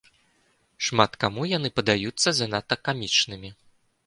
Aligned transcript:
Шмат 0.87 1.11
каму 1.23 1.43
яны 1.57 1.69
падаюцца 1.81 2.35
занадта 2.39 2.75
камічнымі. 2.89 3.55